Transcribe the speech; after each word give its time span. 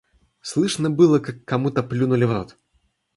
Слышно 0.41 0.89
было, 0.89 1.19
как 1.19 1.45
кому-то 1.45 1.83
плюнули 1.83 2.23
в 2.25 2.31
рот. 2.31 2.57